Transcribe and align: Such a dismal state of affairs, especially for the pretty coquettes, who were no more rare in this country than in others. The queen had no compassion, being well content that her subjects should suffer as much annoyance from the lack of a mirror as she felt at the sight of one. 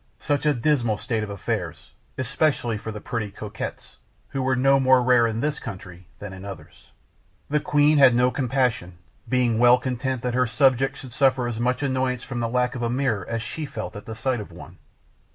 Such 0.19 0.47
a 0.47 0.53
dismal 0.55 0.97
state 0.97 1.21
of 1.21 1.29
affairs, 1.29 1.91
especially 2.17 2.75
for 2.75 2.91
the 2.91 2.99
pretty 2.99 3.29
coquettes, 3.29 3.97
who 4.29 4.41
were 4.41 4.55
no 4.55 4.79
more 4.79 5.03
rare 5.03 5.27
in 5.27 5.41
this 5.41 5.59
country 5.59 6.07
than 6.17 6.33
in 6.33 6.43
others. 6.43 6.89
The 7.51 7.59
queen 7.59 7.99
had 7.99 8.15
no 8.15 8.31
compassion, 8.31 8.97
being 9.29 9.59
well 9.59 9.77
content 9.77 10.23
that 10.23 10.33
her 10.33 10.47
subjects 10.47 11.01
should 11.01 11.13
suffer 11.13 11.47
as 11.47 11.59
much 11.59 11.83
annoyance 11.83 12.23
from 12.23 12.39
the 12.39 12.49
lack 12.49 12.73
of 12.73 12.81
a 12.81 12.89
mirror 12.89 13.27
as 13.29 13.43
she 13.43 13.67
felt 13.67 13.95
at 13.95 14.07
the 14.07 14.15
sight 14.15 14.39
of 14.39 14.51
one. 14.51 14.79